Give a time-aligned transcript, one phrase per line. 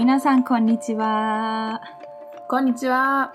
[0.00, 1.82] 皆さん、こんにちは。
[2.48, 3.34] こんにちは。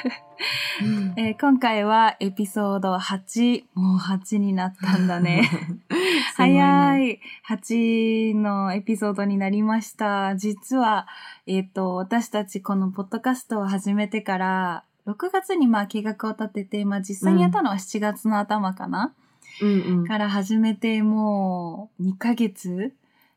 [1.18, 3.64] えー今回はエピソード8。
[3.74, 5.42] もう8になったんだね。
[6.34, 7.10] 早い。
[7.10, 7.20] い。
[7.46, 10.34] 8のエピソードになりました。
[10.36, 11.06] 実は、
[11.46, 19.12] えっ、と、私たちこのポッドキャストを始めてから、6月にまあ計画を立てて、まあ実際にやったのは7月の頭かな、
[19.60, 20.06] うんうん。
[20.06, 22.94] から始めてもう2ヶ月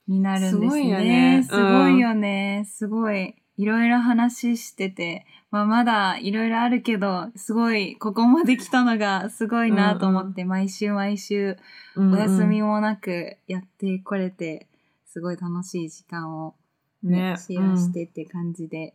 [0.09, 0.61] になるんですね。
[0.61, 2.65] すごいよねすごいよね。
[2.67, 3.35] すごい。
[3.57, 11.57] いろいろ話してて、まあまだいろいろあるけど、すごい、ここまで来たのがすごいなと思って、毎週毎週
[11.95, 14.67] うんうんお休みもなくやってこれて、
[15.05, 16.55] すごい楽しい時間を
[17.03, 17.35] ね。
[17.37, 18.93] シェアしてって感じで、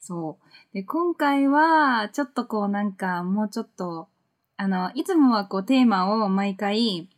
[0.00, 0.74] そう。
[0.74, 4.08] で、今回は、ちょっとこうなんか、もうちょっと、
[4.56, 7.08] あの、いつもはこうテーマを毎回、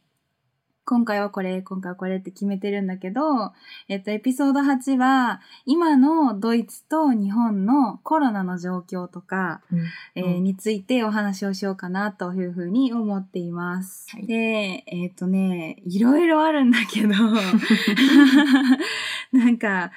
[0.89, 3.53] 今回はこれ、今回はこれって決めてるんだけど、
[3.89, 9.81] えっと、エピソード8は、今のドイツと日本のコロナの状況とか、うん
[10.15, 14.09] えーうんについてお話をしようかなというふうに思っています。
[14.13, 17.09] はいで、えっ、とね、いろいろあるんだけど、
[19.33, 19.91] なんか、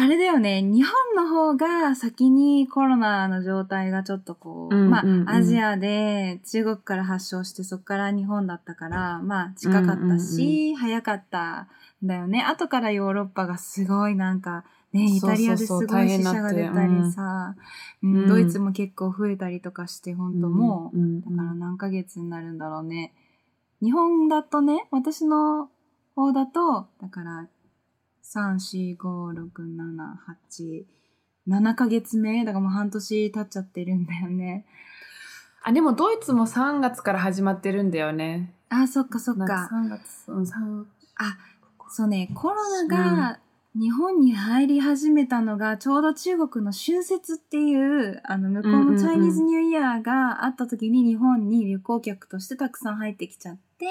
[0.00, 4.90] あれだよね、日本の方が先にコロナの状態がちょっとこう、うんうんうん。
[5.24, 11.66] まあ、アジアで中国から発症してそこから日本だったから、まあ、近かったし、早かった
[12.04, 12.44] んだよね。
[12.44, 17.56] 後からヨーロッパがすごいなんか、ね、イタリアですごい死者が出たりさ、
[18.00, 18.28] うんうん。
[18.28, 23.12] ドイツも結構増えたりとかして、本当もう、んんだから何ヶ月になるんだろうね。
[23.82, 25.68] 日本だとね、私の
[26.14, 27.48] 方だと、だから、
[28.34, 29.96] 3、4、5、6、7、
[30.50, 30.84] 8、
[31.48, 34.66] 7ヶ月目だからもう半年経っちゃってるんだよね。
[35.62, 38.52] あ、でもドイツも3月から始まってるんだよね。
[38.68, 39.68] あ、そっかそっか。
[39.72, 40.84] 3月、うん、3
[41.16, 41.38] あ、
[41.88, 43.40] そうね、コロナが
[43.74, 53.86] 日本に入り始めたのが、ちょうど中国の春節っていう、あの、向こうのチャイニーズニューイヤーがあった時に日本に旅行客としてたくさん入ってきちゃって、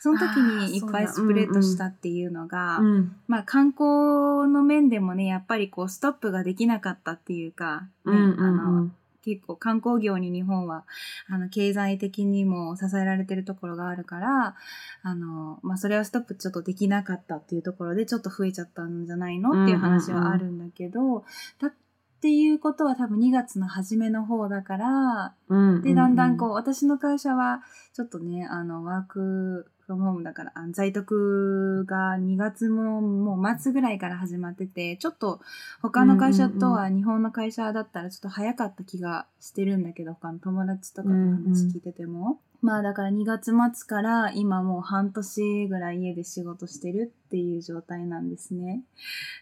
[0.00, 3.16] その時にいっぱいスプレートしたっていうのが、うん。
[3.26, 8.96] まあ観光の面でもね、やっぱりこうストップができなかったっていうか、ねうんうんあのうん。
[9.26, 10.84] 結構観光業に日本は
[11.28, 14.54] あの経済的にも支えられてるところがあるから
[15.02, 21.24] あの、まあ、それをストップちょっとできなかったっていうところでちょっと増えちゃったんじゃないのっていう話はあるんだけど、
[21.60, 21.72] だ
[22.16, 25.82] っていうことは多分2月の初めの方だからうん。
[25.82, 27.60] でだんだんこう私の会社は
[27.92, 35.40] ちょっとねあのワークフロムホームだから在宅が2月のもう末ぐらいから始まっててちょっと
[35.80, 48.82] 他の会社とは日本の会社だったらちょっと早かった気がしてるんだけど他の友達とかの話聞いてても、まあだから2月末から今もう半年ぐらい家で仕事してるっていう状態なんですね。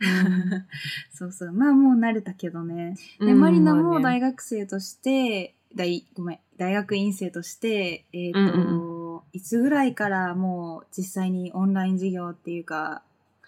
[1.10, 1.52] そうそう。
[1.52, 2.96] まあもう慣れたけどね。
[3.20, 8.93] うんで、マリナも大学生として、大、ごめん、大学院生として、えっ、と、うん
[9.32, 13.02] いつぐらいからもう実際にオンライン授業っていうか、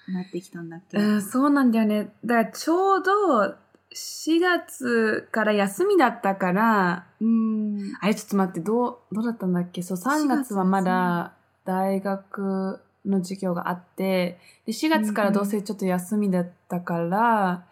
[0.08, 2.12] なってきたんだっけ、うん、そうなんだよね。
[2.24, 3.56] だからちょうど
[3.92, 7.94] 4月から休みだったから、うん。
[8.00, 9.82] あれちょっと待って、どう、どうだったんだっけ？
[9.82, 11.32] そう、3月はまだ
[11.64, 17.64] 大学の授業があって、で4月からどうせちょっと休みだったから、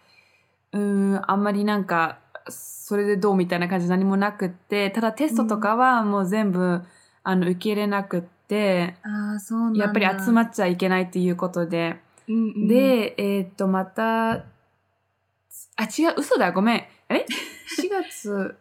[0.72, 2.18] うーん、あんまりなんか、
[2.48, 6.82] それでどうみたいな感じ何もなくって、ただテストとかはもう全部、
[7.24, 9.84] あの、受け入れなくって、ああ、そうなんだ。
[9.84, 11.96] やっぱり集まっちゃいけないっていうことで、
[12.28, 14.42] うんうん、で、えーっと、また、あ、
[15.84, 16.84] 違う、嘘だ、ごめん。
[17.08, 17.26] あれ
[17.78, 18.56] ?4 月、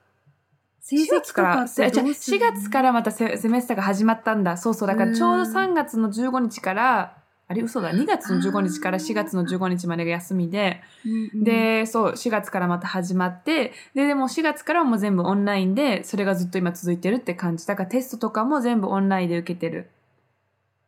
[0.79, 4.57] 成4績とか月から、ってどうする4月からまたセセメスターが始まったんだ。
[4.57, 4.87] そうそう。
[4.87, 7.22] だからちょうど3月の15日から、
[7.53, 7.91] あれ嘘だ。
[7.91, 17.67] 2月の15日から4月の15日までが休みで、うんうん、で、そう、4月からまた始まって、で、でも4月からはもう全部オンラインで、それがずっと今続いてるって感じ。
[17.67, 19.89] だからテストとかも全部オンラインで受けてる。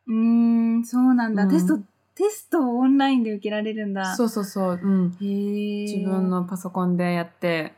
[0.08, 1.78] うーん、そうなんだ、うんテスト、
[2.16, 4.16] テストをオンラインで受けられるんだ。
[4.16, 4.80] そうそうそう。
[4.82, 5.18] うん。
[5.20, 7.74] 自分のパソコンでやって。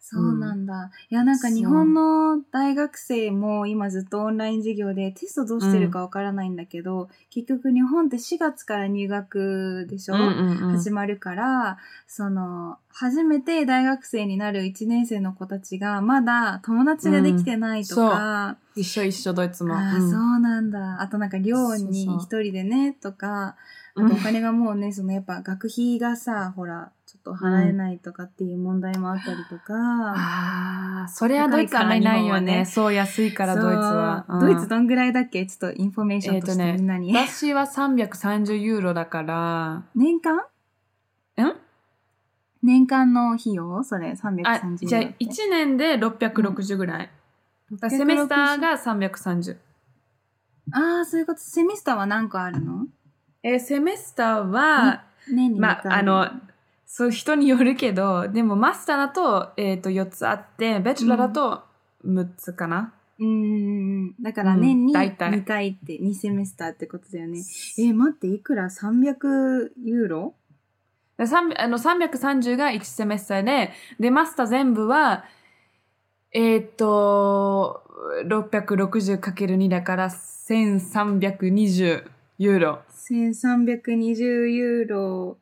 [0.00, 0.90] そうなんだ。
[1.10, 10.76] いや、なんか日本の大学生も今ずっとオンライン授業でテストどうしてるかわからないんだけど、結局日本って4月から入学でしょ、うんうんうん。
[10.76, 19.74] 始まるから、その、初めて大学生になる1年生の子たちがまだ友達ができてないとか、一緒一緒、ドイツも。
[19.76, 21.02] あそうなんだ。
[21.02, 23.56] あとなんか寮に一人でね、とか、
[23.94, 24.08] あうん。
[24.08, 32.66] とお金がもうね、そのやっぱ学費がさ、ほら、ちょっと払えないとかっていう問題もあったりとか、ああ、それはドイツあんまりないよね。
[32.66, 34.26] そう、安いからドイツは。
[34.42, 35.46] ドイツどんぐらいだっけ？
[35.46, 37.16] ちょっとインフォメーションとしてみんなに。
[37.16, 40.42] 私は330ユーロだから、年間？
[42.62, 43.82] 年間の費用？
[43.84, 47.10] それ330あ、じゃあユーロって1年で660ぐらい。
[47.72, 49.56] だからセメスターが330。
[50.72, 51.40] ああ、そういうこと。
[51.40, 52.86] セミスターは何個あるの？
[53.42, 55.84] えーセメスターは、年に2回。
[55.86, 56.30] まあ、あの、
[56.90, 61.62] そう人によるけど、でもマスターだと、えっ、と、4つあって、ベチュラーだと
[62.04, 62.94] 6つかな。
[63.18, 64.14] うーん。
[64.22, 67.40] だからうん年に大体2回って、2セメスターってことだよね。
[67.78, 70.34] えー、待って、いくら ?300 ユーロ？
[71.18, 75.26] で3あの330が1セメスターで、で、マスター全部は、
[76.32, 77.82] えっ、と、
[78.24, 82.04] 660×2 だから1320
[82.38, 82.80] ユーロ。
[82.92, 85.36] 1320ユーロ。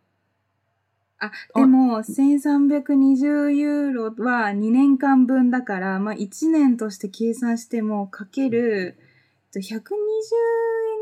[1.18, 9.78] あ、でも、1320ユーロは2年間分だから、まあ1年として計算しても、かける、えっと120円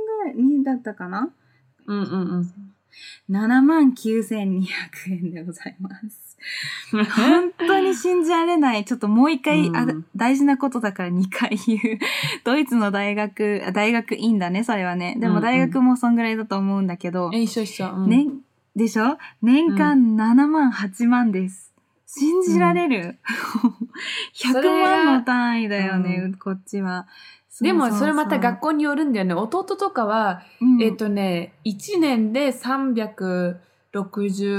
[0.07, 1.31] ぐらいにだったかな？
[1.87, 2.53] うんうんうん。
[3.29, 4.67] 7万9200
[5.11, 6.37] 円でございます。
[7.17, 8.85] 本当に信じられない。
[8.85, 11.99] ちょっともう一回、あうん大事なことだから2回言う。
[12.45, 15.17] ドイツの大学、あ大学院だね、それはね。
[15.19, 17.91] でうんうんも大学もそんぐらいだと思うんだけど、え、一緒一緒。
[17.93, 18.41] うん、年、
[18.77, 19.19] でしょ？
[19.43, 21.73] 年間7万8万です。
[22.07, 23.19] 信じられる、
[24.33, 27.09] そ ?100 れが万の単位だよね、うこっちは。
[27.61, 29.35] でも、それまた校、学校によるんだよね。
[29.35, 33.59] 弟とかは、うんえっ、とね、1年で360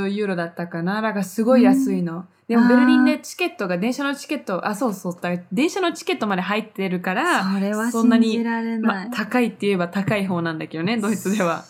[0.09, 1.01] ユーロだったかな。
[1.01, 2.25] だからすごい安いの。
[2.47, 5.17] でも、ベルリンでチケットが、電車のチケット、あ、そうそう、
[5.51, 8.79] 電車のチケットまで入ってるから、それはそんなに信じられない。
[8.79, 11.65] まあ、高いって言えば高い方なんだけどね、ドイツでは。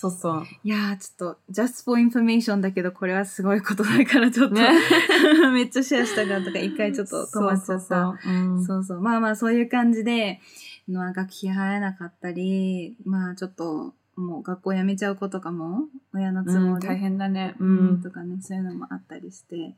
[0.00, 0.46] そうそう。
[0.64, 4.70] いやー、ちょっと、just for information だけど、これはすごいことだから、ちょっと、ね
[5.52, 8.18] めっちゃシェアしたかったから、一回ちょっと止まっちゃった。
[8.66, 9.00] そうそう。
[9.02, 10.40] まあまあ、そういう感じで、
[10.88, 17.54] まあ、学費払えなかったり、まあ、ちょっと、もう学校辞めちゃう子とかも、親の都うん、合で、大変だね。
[17.60, 18.02] ううんん。
[18.02, 19.74] とかね、そういうのもあったりして、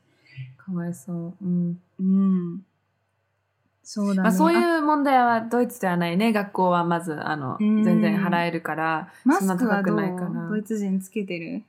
[0.57, 1.45] かわいそう。
[1.45, 1.81] うん。
[1.99, 2.65] うん。
[3.83, 4.23] そうだね。
[4.23, 6.33] まあ、そうあいう問題はドイツではないね。
[6.33, 10.49] 学校はまず、あの、うん全然払えるから、マそんな高くないかな。
[10.49, 11.63] ドイツ人つけてる？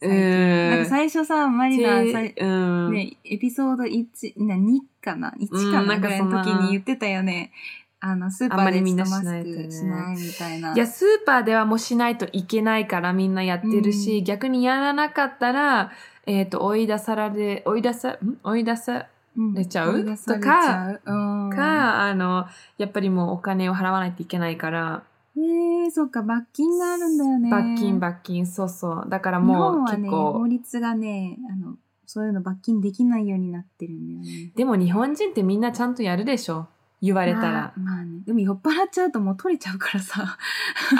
[0.00, 2.02] なんか最初さ、マリナ。
[2.02, 7.52] ね、エピソード1、な2かな ?1 かうんなぐらいの時に言ってたよね。
[8.00, 9.54] あの、スーパあんまりみんなしないみ
[10.38, 10.72] たいな。
[10.72, 15.90] いや、スーパーではもうしないといけないからみんなやってるし、うん逆にやらなかったら、
[16.26, 18.38] えっ、と、追い出され、追い出さ、ん？
[18.44, 19.02] 追い出さ、うん
[19.54, 19.94] 出ちゃう？
[19.94, 22.46] 追い出されちゃううんか、あの、
[22.76, 25.04] やっぱりもうお金を払わないといけないから、
[25.36, 25.40] へ
[25.86, 27.50] えそっか、罰金があるんだよね。
[27.50, 29.06] 罰金罰金、そうそう。
[29.08, 31.76] だから日もう本はね、結構、法律がね、あの、
[32.06, 34.50] そういうの罰金できないようになってるんだよね。
[34.56, 36.66] でも日本人ってみんなちゃんとやるでしょ？
[37.00, 37.52] 言われたら。
[37.52, 37.72] まあ。
[37.76, 38.22] まあね。
[38.26, 40.36] でも酔っ払っちゃうともう取れちゃうからさ。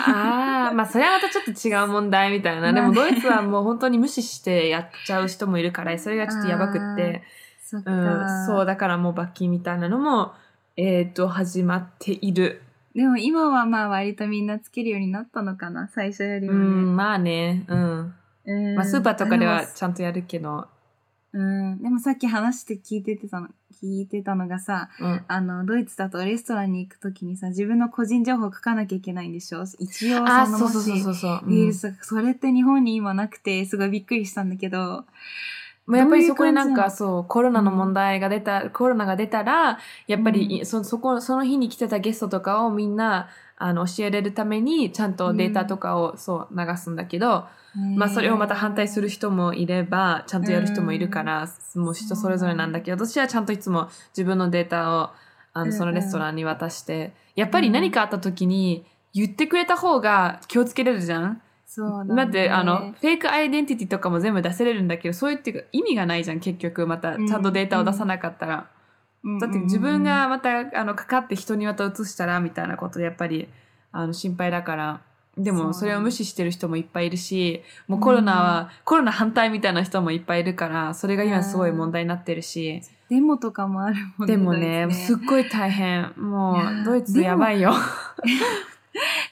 [0.06, 2.73] ああ、まあそれはまたちょっと違う問題みたいな。
[2.73, 7.25] でもドイツはもう本当に無視してやっちゃう人もいるから、それがちょっとやばくって。
[7.69, 7.91] そっか。
[7.93, 10.32] うん、そう、だからもう罰金みたいなのも、
[10.76, 12.62] えっ、と、始まっている。
[12.94, 16.65] でも今はまあ割とみんなつけるようになったのかな、最初よりうもね。
[16.65, 18.15] ん、まあね、うん。
[18.47, 20.67] うんまあスーパーとかではちゃんとやるけど、
[21.32, 21.82] うん。
[21.82, 23.49] でもさっき話して聞いててたの、
[23.82, 25.25] 聞いてたのがさ、うん。
[25.29, 29.65] あの、ドイツだとレストランに行くときにさ、自分の個人情報書かなきゃいけないんでしょ？
[29.79, 31.43] 一応あ、そのそうそうもしそうそう。
[31.48, 35.05] イギリス、それって日本に今なくて、すごいびっくりしたんだけど、
[35.88, 47.46] まあやっぱりそこでなんかそうコロナの問題が出た、コロナが出たらやっぱり、うそそこその日に来てたゲストとかをみんなあの教えれるためにちゃんとデータとかを、そう流すんだけど、
[47.96, 55.10] まあそれをまた反対する人もいればちゃんとやる人もいるから、もう人それぞれなんだけど私はちゃんといつも自分のデータを
[55.54, 55.70] あうんうん。
[55.70, 61.40] のそのレストランに渡して、やっぱり何かあった時に言ってくれた方が気をつけれるじゃん？
[61.69, 68.69] そうだ,、ね、だってあのフェイクアイデンティティとかも全部出せれるんだけどそういうっていうか意味がないじゃん結局またちゃんとデータを出さなかったら、
[69.22, 69.39] うん。
[69.39, 73.48] だって自分がまたあのかかって人にまた移したらみたいなことでやっぱり
[73.93, 75.01] あの心配だから。
[75.37, 84.34] でもそれを無視してる人もいっぱいいるしもうコロナは、コロナ反対みたいな人もいっぱいいるからそれが今すごい問題になってるし、デモとかもあるもんね。
[84.34, 86.13] でもねすっごい大変。
[86.17, 87.72] もうドイツやばいよ。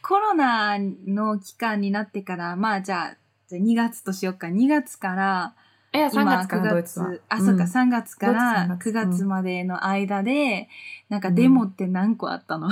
[0.06, 3.16] コロナの期間になってから、まあじゃあ、
[3.48, 4.46] じゃあ2月としよっか。
[4.46, 5.54] 2月から、
[5.92, 7.22] いや3今月か9らドイツは月。。
[7.28, 10.68] あ、そっか、うん3月からドイツ9 3月月までの間で、
[11.08, 12.70] なんかデモって何個あったの、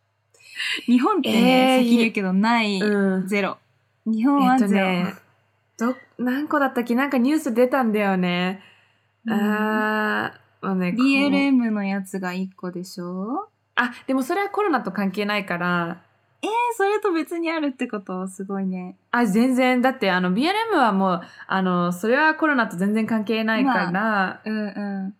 [0.86, 3.58] 日本ってね、えー先に言うけど、ない、うんゼロ。
[4.06, 4.86] 日本えっとはゼロ。
[4.86, 5.14] ね、
[5.78, 6.94] ど、何個だったっけ？
[6.94, 8.62] なんかニュース出たんだよね。
[9.26, 13.50] うんあー、もうね、こう DLM のやつが1個でしょ？
[13.74, 16.02] あ、でもそれはコロナと関係ないから、
[16.42, 18.26] えー、それと別にあるってこと？
[18.26, 18.96] すごいね。
[19.12, 19.80] あ、全然。
[19.80, 25.14] だって、あの、BLM はもう、あの、それはコロナと全然関係ないから、うんうん。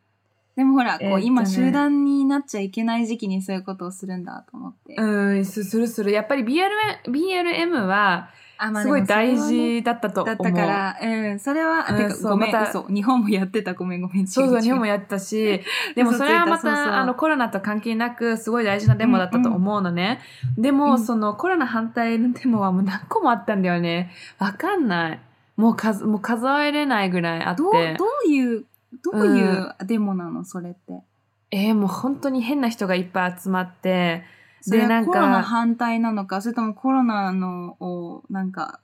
[0.57, 4.97] でもほら、こう、えーね今集団になっちゃいけない時期にそういうことをするんだと思って。
[4.97, 5.07] う
[5.38, 6.11] ん、すするする。
[6.11, 6.69] やっぱり BLM,
[7.07, 8.29] BLM は、
[8.64, 10.37] あますごい大事だったと思う。
[10.37, 12.83] だったから、うん、それは、あうんてかそうごめん、また嘘。
[12.88, 14.23] 日本もやってた、ごめんごめん。
[14.23, 15.61] 違そうそう、日本もややったし、
[15.97, 20.21] でもそれはまた、あの、コロナと関係なく、すごい大事なデモだったと思うのね。
[20.57, 24.11] でも、うんその、コロナ反対のデモはもう何個もあったんだよね。
[24.38, 25.21] わかんない。
[25.57, 27.62] もう数、もう数えれないぐらいあって。
[27.62, 28.64] どう、どういう、
[29.02, 31.02] どういうデモなの、それって？
[31.50, 34.25] えーもう本当に変な人がいっぱい集まって、
[34.62, 38.81] それなんかはコロナ反対なのか、それともコロナのを、なんか、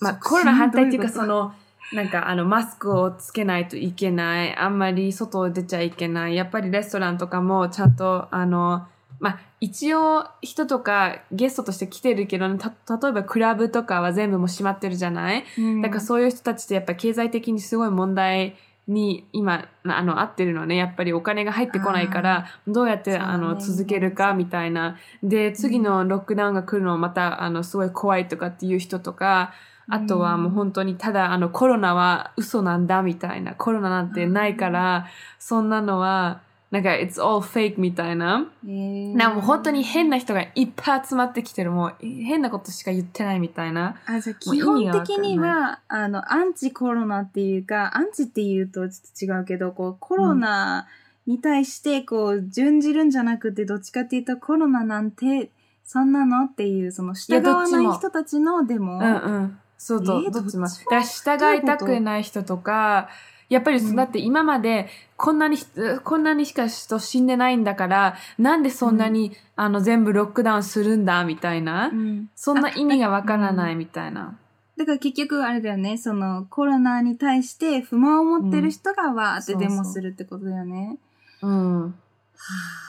[0.00, 1.52] まあ、コロナ反対っていうか、その、
[1.92, 4.56] なんか、あの、マスクをつけないといけない。
[4.56, 6.36] あんまり外出ちゃいけない。
[6.36, 8.86] やっぱりレストランとかもちゃんと、あの、
[9.18, 15.44] まあ、一応、人とかゲストとして来てるけど、た、例えばクラブとかは全部もう閉まってるじゃない？
[15.58, 18.56] うんだからそういう人たちってやっぱ経済的にすごい問題
[18.90, 20.76] に今、あの、合ってるのね。
[20.76, 24.96] やっぱりお金が入ってこないから、どうやって、あの、続けるかみたいな。
[25.22, 29.52] で、次のロックダウンが来るのまた、あの、すごい怖いとかっていう人とか、
[29.88, 33.54] あとはもう本当にただ、あの、コロナは嘘なんだみたいな。
[33.54, 35.06] コロナなんてないから、
[35.38, 38.46] そんなのは、なんか、it's all fake みたいな。
[38.64, 41.72] えーなんかもう本当に変な人がいっぱい集まってきてる。
[41.72, 43.96] もう変なことしか言ってないみたいな。
[44.06, 50.86] あ、じゃ基本的には、あの、アンチコロナっていうか、アンチっていうとちょっと違うけど、こう、コロナ
[51.26, 55.50] に対して、こう、準じるんじゃなくて、どっちかっていうと、コロナなんて、
[55.84, 58.96] そんなのっていう、その、従わない人たちのデモ。
[58.98, 59.06] うんう
[59.38, 59.58] ん。
[59.76, 60.66] そうそう、えーどっちも。
[60.90, 63.08] だ従いたくない人とか、
[63.50, 65.66] やっぱり、うんだって今までこんなにひ、
[66.04, 71.88] こんなにしか人死んでないんだから、なんでそんなに、あの全部ロックダウンするんだみたいな。
[71.88, 74.38] うんそんな意味がわからないみたいな。
[74.78, 80.96] だから結局あれだよね、そのコロナに対して不満を持ってる人がわーってデモするってことだよね。
[81.42, 81.82] うん。
[81.82, 81.92] は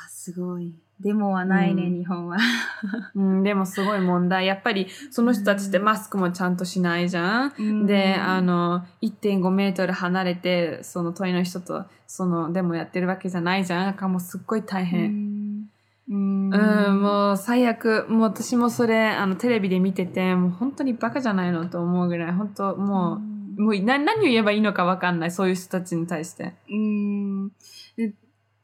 [0.05, 0.73] あ、すごい。
[1.01, 2.37] デモはないね、うん日本は。
[3.15, 4.45] うん、でもすごい問題。
[4.45, 7.85] やっぱりその人たちってマスクもちゃんとしないじゃん。
[7.85, 13.85] で、あの、1.5メートル離れて、その問いの人と、その、でもやってるわけじゃないじゃん。
[13.85, 15.69] だからもうすっごい大変。
[16.09, 18.05] うん、うん、もう最悪。
[18.09, 23.21] もう私もそれ、あの、テレビで見てて、もう本当にバカじゃないのと思うぐらい、本当も
[23.57, 25.31] う、もうな何を言えばいいのかわかんない。
[25.31, 26.53] そういう人たちに対して。
[26.69, 27.51] うん。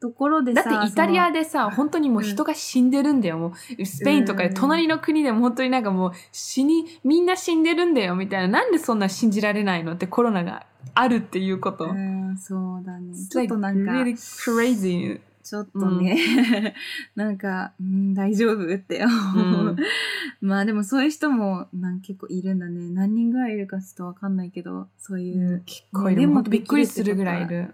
[0.00, 3.38] ところでださ、ってイタリアで、でさ、本当にもう人が死んでるんだよ。
[3.38, 8.60] もうスペインとかでうん隣の国でも本当になんかもう死に、みんな死んでるんだよみたいな。
[8.60, 11.86] なんでそんな信じられないのってコロナがあるっていうこと。
[11.86, 13.14] うん、そうだね。
[13.30, 15.20] ちょっとなんか、really crazy.
[15.48, 16.74] ちょっとね、
[17.16, 19.66] なんか、うん、大丈夫って思う。
[19.68, 19.76] うん
[20.46, 22.90] まあでもそういう人もなん結構いるんだね。
[22.90, 25.62] 何人ぐらいいるかちょっとわかんないけど、そういう。
[25.64, 26.20] 結構いる。
[26.20, 27.72] ねもうびっくりするぐらいいる。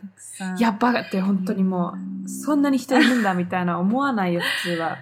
[0.61, 4.99] やばって本当にもう、そんなに人いるんだみたいな思わないよ、普通は。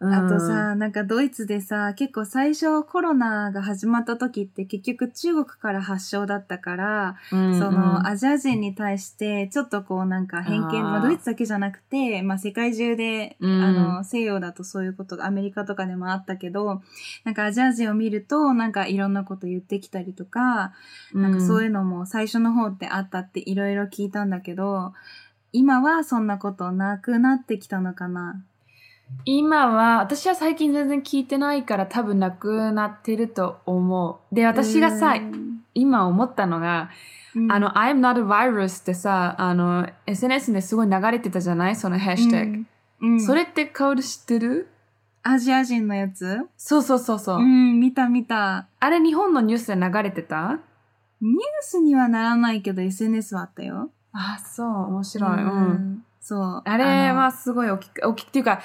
[0.00, 0.12] うん。
[0.14, 10.82] あとさ、なんかドイツでさ、結構最初コロナが始まった時って結局中国から発祥だったから、うんそのアジア人に対してちょっとこうなんか偏見、あー。
[10.82, 13.62] まあドイツだけじゃなくて、まあ世界中で、うん。
[13.62, 16.82] あの西洋だとそういうことがアメリカとかでもあったけど、
[17.24, 20.72] なんかアジア人を見るとなんかいろんなこと言ってきたりとか、
[21.12, 24.92] なんかそういうのも最初の方ってあったっていろいろ聞いたんだけど、
[25.52, 28.44] 今はそんなことなくなってきたのかな。
[29.24, 34.34] 今は、私は最近全然聞いてないから多分なくなってると思う。
[34.34, 36.90] で、私がさ、うん今思ったのが、
[37.36, 41.76] うんあの、I'm not a virus ってさ、あの、SNS ですごい流れてたじゃない？
[41.76, 42.52] そのハッシュタグ。
[42.52, 42.66] うん
[43.12, 44.68] うんそれってカオル知ってる？
[45.22, 46.48] アジア人のやつ？
[46.56, 47.38] そうそうそうそう。
[47.38, 48.66] うん、見た見た。
[48.80, 50.58] あれ日本のニュースで流れてた？
[51.20, 53.90] ニュースにはならないけど SNS はあったよ。
[54.12, 55.30] あ、そう、面白い。
[55.30, 56.04] うん。
[56.20, 56.62] そう。
[56.64, 58.60] あれはすごい大きく、大きくっていうか、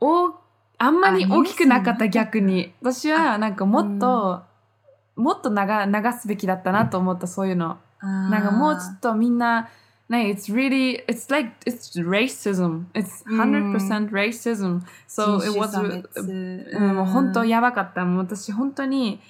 [0.00, 0.34] お
[0.78, 2.72] あんまり大きくなかった逆に。
[2.80, 4.42] 私はなんかもっと、
[5.16, 7.78] もっと流流すべきだったなと思った、そういうの。
[8.02, 9.68] なんかもうちょっとみんな、
[10.08, 12.84] な it's really, it's like, it's racism.
[12.92, 14.82] It's 100% racism.
[15.08, 15.74] So it was,
[16.16, 18.04] うん、もう本当やばかった。
[18.04, 19.20] もう私本当に、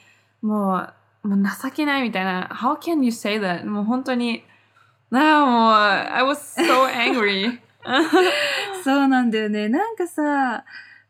[0.42, 0.88] も
[1.23, 2.49] う、もう情けないみたいな。
[2.52, 3.64] How can you say that?
[3.64, 4.42] もう本当に、
[5.11, 7.61] なあもう、I was so angry.
[8.84, 9.68] そうなんだよね。
[9.68, 10.64] なんかさ、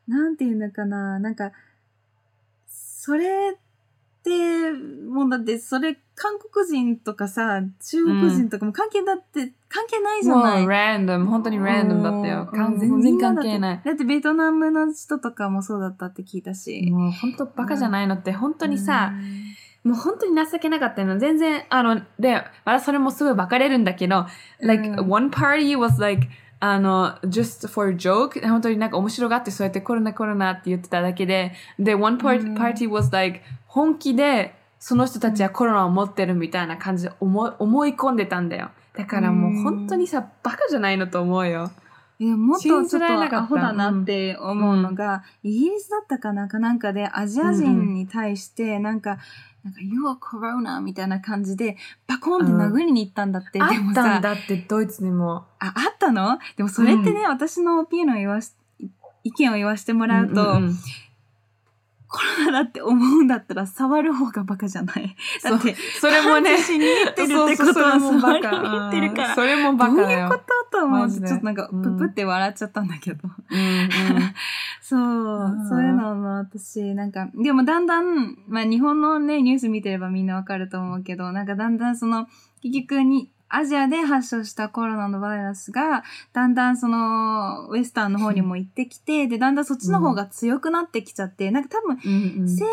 [0.07, 1.19] なんていうのかな。
[1.19, 1.53] なんか、
[2.67, 3.59] それっ
[4.15, 10.67] って、もうだってそれ韓国人とかさ、中国人とかも関係だって、関係ないじゃもうない。
[10.67, 12.49] ランダム、本当にランダムだったよ。
[12.79, 13.83] 全然関係ない。
[13.85, 16.91] だってベトナムの人とかもそうだったって聞いたし。
[16.91, 19.13] もう本当バカじゃないのって、本当にさ、
[19.85, 21.19] うん、もう本当に情けなかったの。
[21.19, 24.27] 全然、あの、で、まだそれもすごい分かれるんだけど、
[24.61, 26.29] like, うん one party was like,
[26.67, 28.41] あの、just for a joke.
[28.49, 38.71] 本当になんか面白がってそうやってコロナコロナって言ってただけで、で、one party was like, 本気でその人たちはコロナを持ってるみたいな感じで思い思い込んでたんだよ。
[38.97, 41.71] だからもう本当にさ、バカじゃないのと思うよ。
[42.19, 42.97] いやもっとちょっと
[43.37, 49.19] アホだなって思うのが、イギリスだったかなんかなんかでアジア人に対してなんか、
[49.65, 53.61] なんか You are Corona みたいな感じでバコンって殴りに行ったんだって。
[53.63, 55.47] あでもさったんだってドイツにも。
[55.59, 56.39] あ、あったの？
[56.57, 58.53] でもそれってね、私のオピニオンを言わし、
[59.23, 60.77] 意見を言わせてもらうと、んんん
[62.15, 65.17] コロナだって思うんだったら触る方がバカじゃない？
[65.43, 69.35] だって、それもね、感知しに行ってるってことはそうそうそれもバ触りにカ行ってるから。
[69.35, 70.07] それもバカだよ。
[70.07, 73.29] どういうことと思っちょっとなんか、うんププって笑っちゃったんだけど。
[73.51, 73.89] うんうん
[74.81, 82.27] そうう、んそういうのも私、なんか、でもだんだん、まあ日本のね、ニュース見てればみんなわかると思うけど、なんかだんだんその、
[82.63, 92.71] 結局に、アジアで発症したコロナのバイラスが、だんだんその、ウエスタンの方にも行ってきて、で、だんだんそっちの方が強くなってきちゃって、なんか多分、うんうん西洋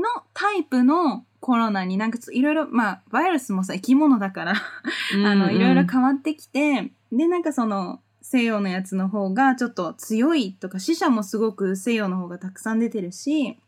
[0.00, 4.54] のタイプのコロナになんかいろいろ、まあ、バイラスもさ、生き物だから、
[5.24, 13.58] あの、いろいろ変わってきて、で、なんかその、西洋のやつの方がちょっと強いとか、死者もすごく西洋の方がたくさん出てるし、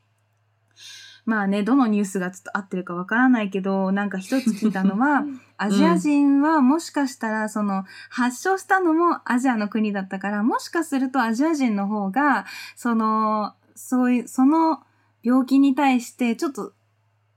[1.27, 5.25] まあね、どのニュースがちょっと合ってるかわからないけど、なんか一つ聞いたのは、
[5.59, 14.85] アジア人はもしかしたら、その、発症したのもアジアの国だったから、もしかするとアジア人の方が、その、そういう、その
[15.25, 16.73] 病気に対して、ちょっと、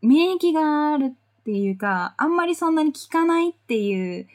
[0.03, 4.27] 免疫があるっていうか、あんまりそんなに効かないっていう、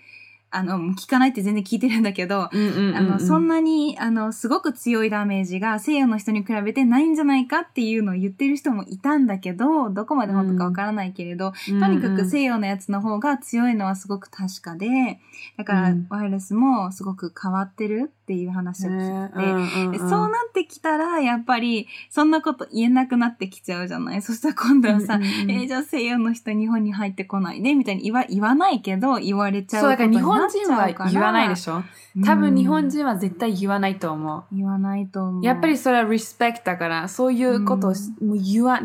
[0.56, 2.96] あの、効かないって全然聞いてるんだけど、うんうんうんうん。
[2.96, 15.20] あの、そんなに、あの、すごく強いダメージが西洋の人に比べてないんじゃないかっていうのを言ってる人もいたんだけど、どこまで本当かわからないけれど、とにかく西洋のやつの方が強いのはすごく確かで、
[15.56, 16.06] だからうん。
[16.08, 19.44] ワイルスもすごく変わってるっていう話を聞いてて、ね。
[19.44, 20.08] うんうんでうん。
[20.08, 24.22] そうなってきたら、やっぱり、そんなこと言えなくなってきちゃうじゃない？
[24.22, 25.50] そしたら今度はさ、うんうんうん。
[25.50, 31.04] えーじゃあ西洋の人日本に入ってこないで、みたいに言わ言わないけど、言われちゃうそう、だから日本人っちゃうから。
[31.04, 31.82] は言わないでしょ。
[32.24, 34.44] 多分日本うん人は絶対言わないと思う。
[34.54, 35.44] 言わないと思う。
[35.44, 38.80] やっぱりそれは respect だから、そういうことをしもう言わ、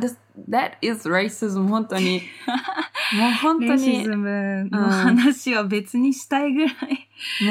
[0.47, 2.21] that, is racism 本当に。
[3.17, 6.75] もう本当にレイシズ、ムの話は別にしたいぐらい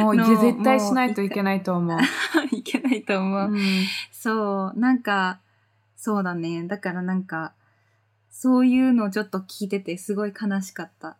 [0.00, 1.98] もうの絶対しないといけないと思う。
[2.54, 3.50] いけないと思う。
[3.50, 3.58] うん
[4.12, 5.38] そう、なんか、
[5.96, 6.64] そうだね。
[6.66, 7.52] だからなんか、
[8.30, 11.16] そういうのをちょっと聞いててすごい悲しかった。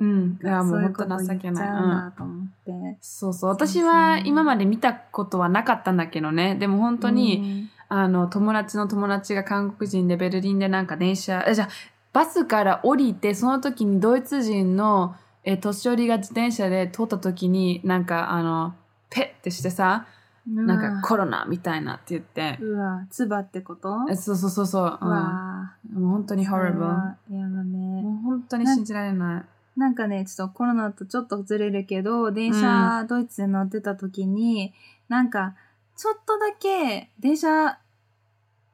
[0.00, 0.38] うん。
[0.42, 1.68] いや、もそう本当情けない。
[1.68, 2.98] うんなと思って。
[3.00, 3.50] そうそう。
[3.50, 6.56] 私は今まで見たことはなかったんだけどね。
[6.56, 11.68] でも本当に、あの、友達の友達が韓国人でベルリンでなんか電車、えじゃあ
[12.12, 18.74] バスから降りて、その時にドイツ人のえ年寄りが自転車で通った時に、なんかあの、
[19.10, 20.06] ペッってしてさ、
[20.48, 24.06] うん、なんかコロナみたいなって言って、うわ、つばってこと？
[24.10, 26.78] えそうそうそうそう、うわうん、もう本当にそれ horrible。
[26.80, 28.02] はやだね。
[28.02, 29.44] もう本当に信じられない。
[29.78, 34.72] なんかね、ちょっとコロナとちょっとずれるけど、電車、ドイツで乗ってた時に、
[35.08, 35.54] なんか、
[35.96, 37.78] ちょっとだけ、電車、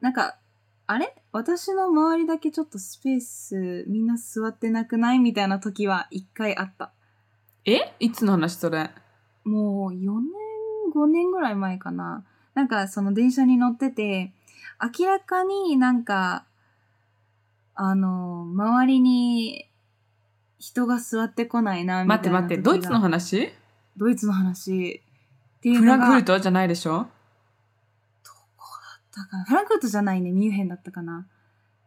[0.01, 0.37] なんか、
[0.87, 1.15] あれ？
[1.33, 5.19] 私の周りだけちょっとスペース、みんな座ってなくない？
[5.19, 6.93] みたいな時は一回あった。
[7.67, 7.93] え？
[8.01, 8.91] いつの話それ？
[9.45, 10.05] もう4年、
[10.95, 12.25] 5年ぐらい前かな。
[12.55, 14.33] なんかその電車に乗ってて、
[14.99, 16.47] 明らかになんか、
[17.75, 19.67] あの、周りに
[20.59, 23.53] 人が座ってこないな、みたいな待って待って、ドイツの話話？
[23.99, 25.03] ドイツの話
[25.59, 27.07] っていうフランクフルトじゃないでしょ？
[29.17, 31.27] だからフランクフルトじゃないね、ミュンヘンだったかな。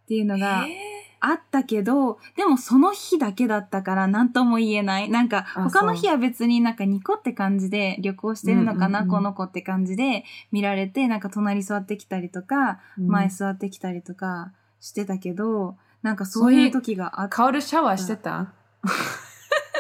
[0.04, 0.76] っていうのがえ
[1.22, 5.10] あったけど、でもその日だけだったから何とも言えない。
[5.10, 9.10] なんかあ他の日は別になんかニコって感じで旅行してるのかな、うんうんうん。
[9.10, 18.52] この子って感じで見られて、なんか隣座ってきたりとか、ー前座ってきたりとかしてたけど、なんかそういう時があっカオルシャワーしてた？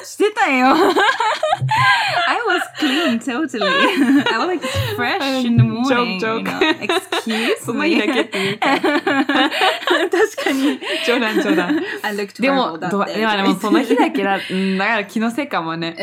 [0.03, 0.67] してたよ
[2.27, 3.67] I was clean totally.
[3.67, 4.61] I was like
[4.95, 6.19] fresh in the morning.
[6.19, 6.47] Joke, joke.
[6.47, 6.71] You know?
[6.81, 8.89] Excuse そ の日だけっていうか確
[10.43, 10.79] かに。
[11.05, 11.81] 冗談冗談。
[12.03, 15.95] I looked でも、でもその日だけだ、うん、だから気のせいかもね。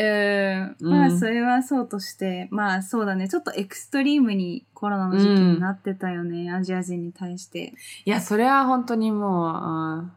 [0.79, 7.73] うん、まあそれはそうとして、まあそうだね、ちょっとエクストリームにコロナの時期になってたよね、アジア人に対して。
[8.05, 10.11] いや、それは本当にもう、うん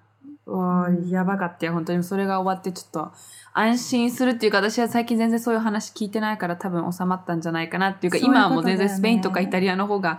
[0.47, 2.03] わうんやばかったよ、本当に。
[2.03, 3.13] それが終わってちょっと
[3.53, 10.19] 安心するっていうか、私は最近全然そういう話聞いてないから多分収まったんじゃないかなっていうか、そういうこと今はもう全然スペインとかイタリアの方が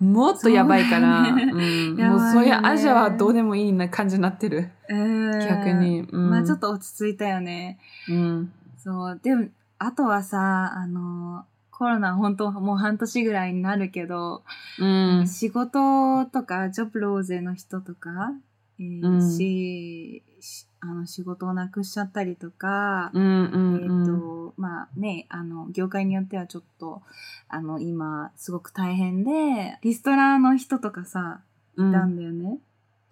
[0.00, 4.70] もっとやばいから、もうそういうアジアはどうでもいいな感じになってる。
[4.88, 6.00] うん逆に。
[6.00, 7.78] うん、まあちょっと落ち着いたよね。
[8.08, 8.52] うん。
[8.78, 9.20] そう。
[9.22, 14.42] でも、あとはさ、あの、コロナ本当もう半年ぐらいになるけど、
[14.78, 15.28] うん。
[15.28, 18.32] 仕事とか、ジョブローゼの人とか、
[18.80, 24.06] えーうんししあの仕事をなくしちゃったりとか、うんうんえっ、うん。
[24.06, 27.02] と、まあね、あの、業界によってはちょっと、
[27.48, 31.40] あの、今、すごく大変で、リストラの人とかさ、
[31.76, 32.58] いたんだよね。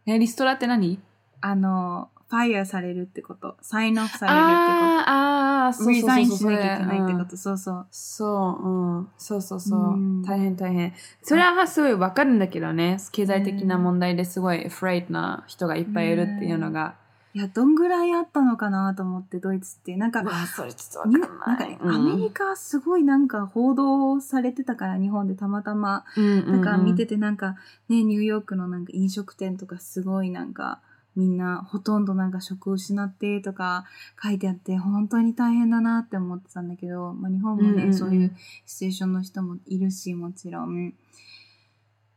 [0.06, 0.98] え、リストラって何？
[1.42, 4.84] あの、ファイヤーされるってこと、サインオフされるってこと。
[5.10, 7.86] あーあー、そうそうリザインしなきゃいけないってこうんと、そうそう。
[7.90, 9.08] そう、うん。
[9.16, 9.78] そうそうそう。
[9.78, 10.92] うん大変大変。
[11.22, 12.98] それはすごいわかるんだけどね。
[13.12, 16.96] 経済的な問題ですごい afraid な人がいっぱいいるっていうのが。
[17.32, 19.96] いや、どんぐらいあったのかなと思って、ドイツって。
[19.96, 21.70] なんか、それちょっとにわかんない。
[21.70, 26.04] なんかアメリカすごいなんか報道されてたから、日本でたまたま。
[26.16, 27.56] うんなんか見てて、てなんか、
[27.88, 30.80] ね、ニューヨークのなんか飲食店とかすごいなんか、
[31.18, 33.86] みんなほとんどなんか職を失ってとか
[34.22, 40.94] 書いてあって、本当に大変だなって思ってたんだけど、まあ日本もね、うんうんうんそういうシチュエーションの人もいるし、もちろん。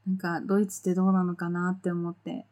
[0.06, 2.46] なんか、ドイツってどうなのかなって思って。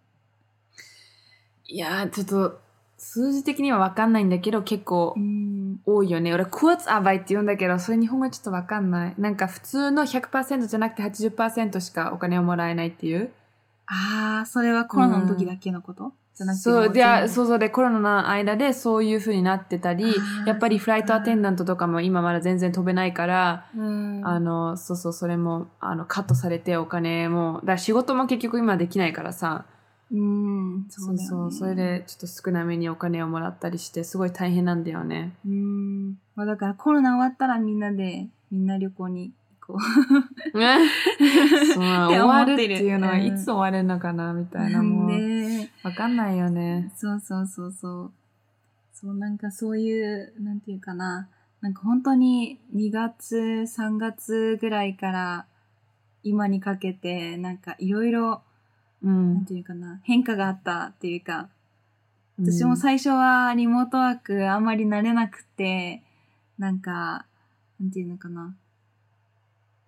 [1.68, 2.60] いやー、ちょっと、
[2.98, 5.80] 数字的にはわかんないんだけど、結構うん。
[5.86, 6.34] 多いよね。
[6.34, 9.16] 俺、クォーツアバイって言うんだけど、それ日本語はちょっとわかんない。
[9.18, 13.32] なんか普通の100%じゃなくて80%しかお金をもらえないっていう。
[13.92, 29.66] ああ、それはコロナの時だけのこと、じゃなくてそう、で、そうそうで、コロナの間でそういう風になってたりやっぱりフライトアテンダントとかも今まだ全然飛べないから、うん、あの、そうそう、それも、あの、カットされてお金も、だから仕事も結局今できないからさ、
[30.12, 35.34] うん、そうそう、それでちょっと少なめにお金をもらったりして、すごい大変なんだよね。
[35.46, 36.12] うん。
[36.36, 39.34] まあだからコロナ終わったらみんなで、みんな旅行に
[39.70, 39.80] 行こ
[41.74, 44.84] そう、終わるってるいうのはうんいつ終わるのかな、みたいな、う。
[44.84, 46.92] もう、ねわかんないよね。
[46.96, 48.12] そうそうそうそう。
[48.94, 51.30] そう、なんかそういう、なんていうかな。
[51.62, 55.46] なんか本当に2月、3月ぐらいから
[56.24, 58.42] 今にかけて、なんかいろいろ、
[59.04, 59.46] うなんん。
[59.46, 61.50] ていうかな、変化があったっていうか、
[62.38, 66.02] 私も最初はリモートワークあんまり慣れなくて、
[66.58, 67.26] なんか、
[67.80, 68.56] なんていうのかな。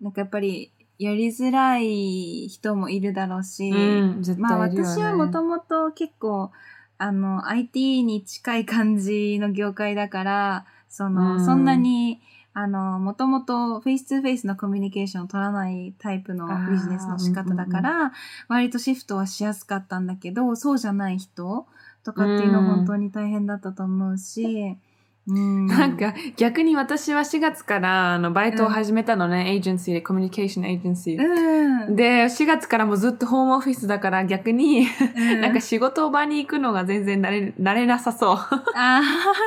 [0.02, 4.58] なんかやっぱりやりづらい人もいるだろうし、うん、絶まあ。
[4.58, 6.50] 私はもともと結構、
[6.98, 11.44] あの、IT に近い感じの業界だから、その、うん。
[11.44, 12.20] そんなに、
[12.54, 18.12] あの、もともとフェイス2フェイスのコミュニケーションを取らないタイプのビジネスの仕方だから、
[18.48, 21.66] 割とシフトはしやすかったんだけど、そうじゃない人
[22.04, 24.91] とかっていうのは本当に大変だったと思うし、う
[25.30, 25.66] ん。
[25.66, 31.86] なんか逆に私は4月からあのバイトを始めたのね、エージェンシーで、コミュニケーションエージェンシー。
[31.86, 31.96] うん。
[31.96, 38.36] で、4月からもずっとホームオフィスだから逆に、うん、 なんか仕事場に行くのが全然慣れ慣れなさそう。
[38.36, 38.40] あ
[38.74, 39.02] あ、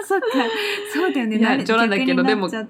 [0.08, 0.26] そっか。
[0.94, 1.38] そうだよね。
[1.38, 2.66] いや冗談だけどでもうんっ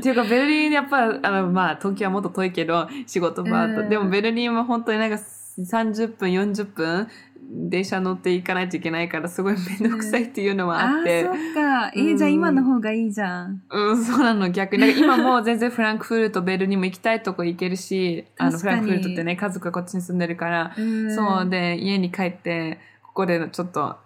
[0.00, 5.18] ていうかベルリンやっぱあのまあ東京はもっと遠いけど仕事場と、うんでもベルリンは本当になんか
[5.58, 7.08] 30分40分
[7.52, 11.92] 電車乗って行かないといけないからすごいめんどくさいっていうのはあって、あーそっか。
[11.96, 13.62] えーじゃあ今の方がいいじゃん。
[13.68, 14.82] うん、そうなの逆に。
[14.82, 23.96] なんか今もう全然フランクフルト、ベルリンも行きたいとこ行けるし、あのフランクフルトってね、家族がこっちに住んでるから、うんそうで、家に帰って、ここでちょっと、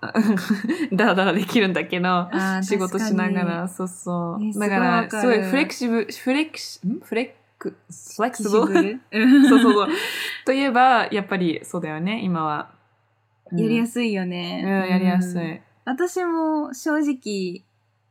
[0.93, 2.31] ダラダラできるんだけど、
[2.63, 3.41] 仕事しなが。
[3.41, 4.43] 確ら、そうそう。
[4.43, 7.01] えーだから、すごいフレキシブル、フレキシ、ん？
[7.01, 7.77] フレク、
[8.17, 8.51] フレキシブ？
[8.73, 9.01] ル
[9.49, 9.89] そうそうそう。
[10.47, 12.71] といえば、やっぱりそうだよね、今は。
[13.53, 14.27] やりやすすいよい。
[14.27, 14.63] ね。
[14.65, 15.61] うん、やりやすうんい。
[15.85, 17.65] 私も正直、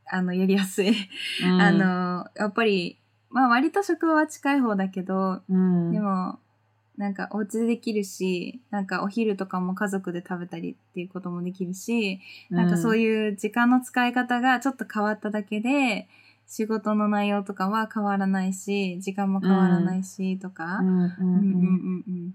[0.05, 0.89] あの、やりやすい。
[0.89, 6.39] うんあ、の、やっぱり、まあ割と職場は近い方だけど、うん、でも、
[6.97, 12.19] なんかお家でできるし、なんかお昼とかも家族で食べたりっていうこともできるし、
[12.51, 16.07] なんかそういいう時間の使い方がちょっと変わっただけで、
[16.45, 20.79] 仕事の内容とかは変わらないし、時間も変わらないし、とか。
[20.81, 22.33] うんうんうんうん。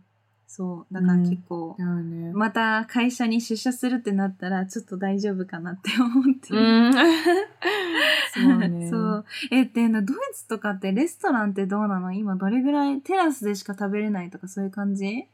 [0.51, 0.95] そう。
[0.95, 2.33] だから結構、ね。
[2.33, 6.59] また会社に出社するってなったら、ちょっと大丈夫かなって思ってる。
[6.59, 6.93] うん。
[8.33, 8.89] そうね。
[8.91, 9.25] そう。
[9.51, 12.13] え、で、ドイツとかってレストランってどうなの？
[12.13, 15.27] 今どれぐらいテラスでしか食べれないとかそういう感じ？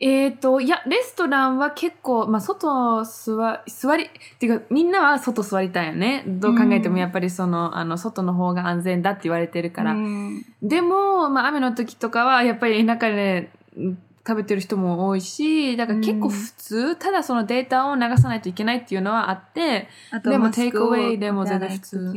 [0.00, 4.08] えっ、と、いや、レストランは結構、まあ、外座、座り、っ
[4.40, 6.24] ていうか、みんなは外座りたいよね。
[6.26, 9.92] どう考えてうんもやっぱりその、あの、外の方が安全だって言われてるから。
[9.92, 13.52] うんでも、まあ、雨の時とかは、やっぱり中で、
[14.26, 22.12] 食べてる人も多いし、だから結構普通、ただそのデータを流さないといけないっていうのはあって、あとでもテイクアウェイでも全然普通。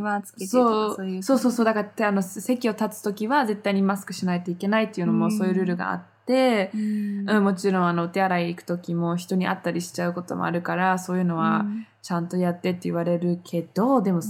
[0.48, 5.32] そうかそうそうそうだからあの席を立つときは絶対にマスクしないといけないっていうのもうん。
[5.32, 7.30] そういうルールがあって、うん。
[7.30, 11.88] うん、もちろんあのお手洗い行くときも人に会ったりしちゃうこともあるから、そういうのはうん。
[12.04, 14.30] ちゃんとやってって言われるけど、でもそ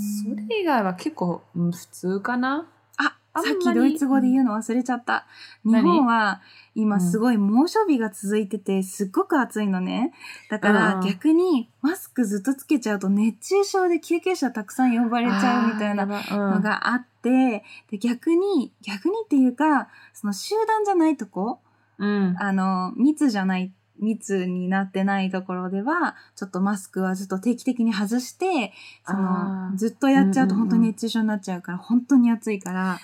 [0.49, 2.65] れ以外は結構、うん、普通かな。
[2.95, 5.25] あ、あさっきドイツ語で言うの忘れちゃった。
[5.65, 5.83] 日何？
[5.83, 6.41] 本は
[6.75, 10.13] 今すごい猛暑日が続いててすっごく暑いのね。
[10.49, 21.59] だからうん逆にマスクずっとつけちゃうと熱中症で救急車たくさん呼ばれちゃうみたいななのがあって、で逆に、逆にっていうか、その集団じゃないとこ、
[21.97, 22.35] うん。
[22.37, 28.73] あの、密じゃない、密になってないところでは、ちょっとマスクはずっと定期的に外して、
[29.05, 32.99] その、ずっとやっちゃうとうんうんうん本当に熱中症になっちゃうから、本当に暑いから、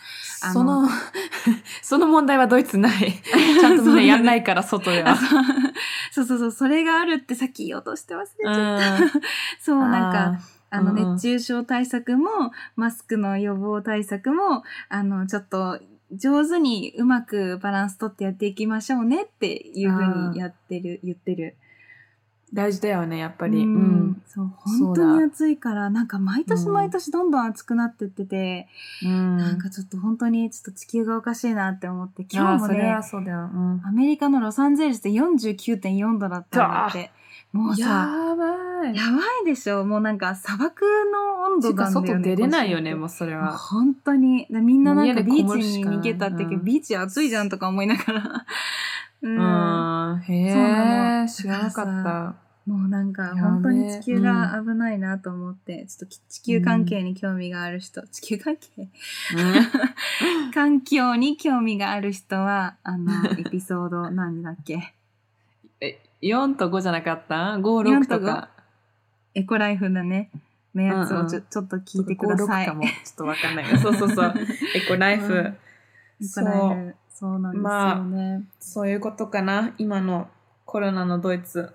[0.53, 0.87] その、
[1.81, 3.13] その問題はドイツない。
[3.61, 5.15] ちゃんとみんなやんないから、外では。
[6.11, 9.05] そう そうそう、それがあるってさっき言おうとして忘れちうゃった。
[9.05, 9.11] ん。
[9.59, 15.79] そう、なんか、あの、うんうん熱中症対策も、マスクの予防対策も、あの、ちょっと、
[16.13, 21.55] 上手にうまくバランス取ってやっていきましょうねっていうふうにやってる、言ってる。
[22.53, 23.59] 大事だよね、やっぱり。
[23.59, 24.21] ううんん。
[24.27, 28.67] そう、本当に暑いから、なんか毎年うん毎年どんどん暑くなってってて、
[29.03, 29.37] うん。
[29.37, 33.49] なんかちょっと本当にちょっと地球がおかしいなって思って、あ今日もねーそれは、そうだよ。
[33.53, 33.81] うん。
[33.85, 37.11] アメリカのロサンゼルスで49.4度だったんだって。
[37.51, 38.95] もうさ、やばい。
[38.95, 42.23] やばいでしょもうなんか砂漠の温度てかなんだよね。
[42.23, 43.57] 外出れないよね、今もうそれは。
[43.57, 44.47] 本当に。
[44.49, 48.45] でみんななんかビーチに逃げたってけど、うんビーチ暑いじゃんとか思いながら。
[49.21, 49.27] う。
[49.27, 52.35] うんうなへえ、の知らなかった。
[52.65, 58.87] もうなんか本当に地球が危ないなと思って、ちょっとき地球関係に興味がある人、地球関係
[60.53, 64.73] 環境に興味がある人は、あの、エピソード何だっけ？
[64.75, 64.93] え、
[66.21, 68.49] 4と5じゃなかった ?5、6とか。
[69.33, 70.29] エコライフだね。
[70.75, 72.67] のやつうんうんをちょ,、ちょっと聞いてください。
[72.67, 72.83] 5 6かも。
[72.83, 73.65] ちょっとわかんない。
[73.79, 74.33] そうそうそう。
[74.75, 75.33] エコライフ。
[75.33, 75.43] うんエ
[76.33, 76.75] コライそう。
[76.75, 76.95] フ。
[77.09, 78.43] そうなんですまあよね。
[78.59, 79.73] そういうことかな。
[79.77, 80.27] 今の
[80.65, 81.73] コロナのドイツ。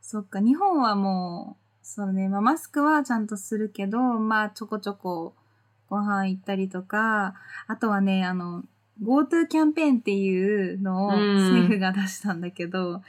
[0.00, 5.34] そっか、日本はもう、そうね、まあ、マスクはちゃんとするけど、まあ、ちょこちょこ
[5.88, 7.34] ご飯行ったりとか、
[7.66, 8.64] あとはね、あの、
[9.02, 13.02] GoTo キャンペーンっていうのをうん政府が出したんだけど、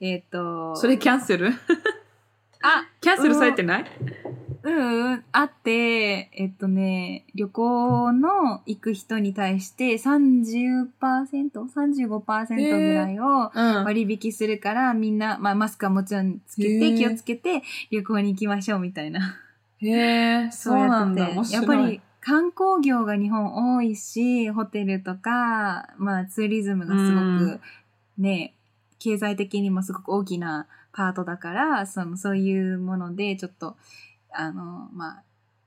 [0.00, 1.52] えっ、と、それキャンセル？
[2.62, 3.84] あ、キャンセルされてない？
[4.62, 13.84] うんうん、あって、えっとね、旅行の行く人に対して30%、35%ぐらいをうん。
[13.84, 19.36] 割引するから、みんな、まあマスクはもちろんつけへて、ー気をつけて旅行に行きましょうみたいな。
[19.78, 19.88] へ
[20.44, 21.30] え、そうなんだ。
[21.30, 21.64] 面やっ。
[21.64, 27.60] ぱり観光業が日本多いし、ホテルとか、まあツーリズムがすごく
[28.16, 28.54] ね、
[29.00, 33.76] 経済的にもすごく大きなパートだから、そのそういうものでちょっと、
[34.30, 35.22] あの、まあ、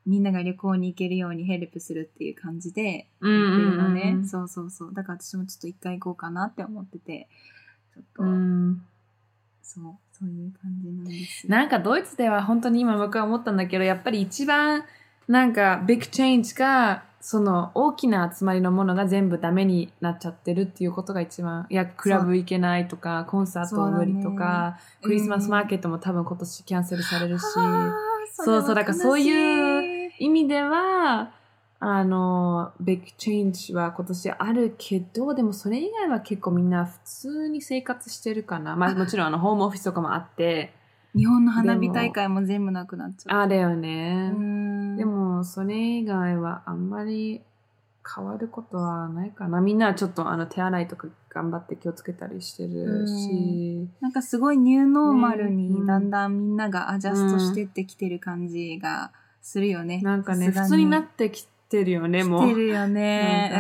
[0.06, 4.22] みんなが旅行に行けるようにヘルプするっていう感じでうんやってるのうんうんねう。
[4.22, 4.94] んそうそうそう。
[4.94, 7.28] だから私もちょっと一回行こうかなって思ってて、
[7.94, 8.82] ちょっと、うん。
[9.62, 11.52] そう、そういう感じなんですよ。
[11.52, 14.86] なんかドイツでは本当に今僕は思ったんだけど、やっぱり一番
[15.28, 27.44] なんか big change が、その大きな集まりのものが全部ダメになっちゃってるっていうことが一番、いや、クラブ行けないとか、コンサート無理とか、クリスマスマーケットも多分今年キャンセルされるし、
[28.36, 31.32] そうそうだからそういう意味では、
[31.80, 38.76] あの、 big change は今年あるけど、でもそれ以外は結構みんな普通に生活してるかな。
[38.76, 40.74] まあもちろんあの home office とかもあって、
[41.16, 43.42] 日本の花火大会も全部なくなっちゃう。
[43.42, 44.32] あれよね。
[44.36, 47.42] うんでもそれ以外はあんまり
[48.16, 49.62] 変わることはないかな。
[49.62, 53.90] みんなちょっとあの手洗いとか頑張って気をつけたりしてるし。
[54.00, 60.02] なんかすごいニューノーマルにだんだんみんながアジャストしてってきてる感じがするよね。
[60.02, 62.50] なんかね、普通になってきてるよね、もう。
[62.50, 63.52] 来てるよね。
[63.54, 63.60] う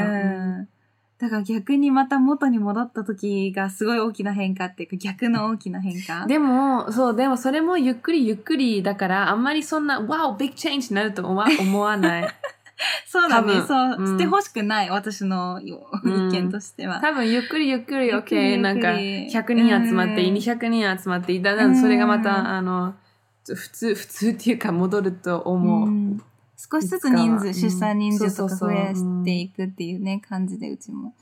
[0.61, 0.74] ん。
[1.17, 6.25] だから逆にまた元に戻った時がすごい大きな変化っていうか逆の大きな変化。
[6.27, 12.27] でも、そう、でもそれもゆっくりゆっくりだから、あんまりそんな、わお、ビッグチェンジになると思わ思わない。
[13.07, 13.61] そうだね。
[13.65, 14.89] そう、うんしてほしくない。
[14.89, 15.71] 私の意
[16.03, 16.99] 見としては。
[16.99, 22.93] 多分ゆっくりゆっくり、OK、なんか、100人集まっていい、うん200人集まってだんだんそれがまうんた、あの、
[23.45, 25.89] 普通、普通っていうか戻ると思う。
[26.55, 31.13] うん少しずつ人数、出産人数とか増やしていくっていうね、感じでうちも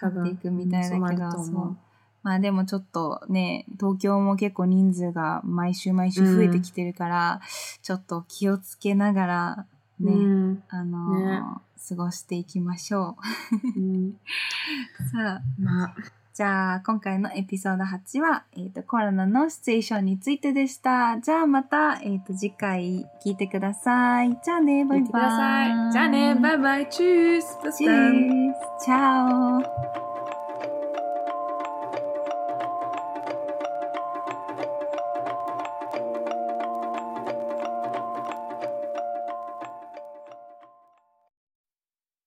[0.00, 1.76] やっていくみたいだけど、うんそう
[2.22, 7.40] まあでもちょっとね、東京も結構人数が毎週毎週増えてきてるから、
[7.82, 9.66] ちょっと気をつけながら
[10.00, 10.62] ね、うん。
[10.68, 11.42] あのーね。
[11.88, 13.16] 過ごしていきましょ
[13.76, 13.80] う。
[13.80, 14.08] ん。
[14.10, 14.14] う。
[15.10, 15.94] さあ、まあ、
[16.38, 21.18] じゃあ、今回のエピソード8は、えっ、と、コロナのシチュエーションについてでした。
[21.20, 24.38] じゃあ、また、えっ、と、次回聞いてください。
[24.44, 25.92] じゃあね、バイバイ。
[25.92, 26.88] じゃあね、バイバイ。
[26.90, 27.58] チュース。
[27.76, 28.84] チ.ュース。
[28.84, 30.07] チャオ。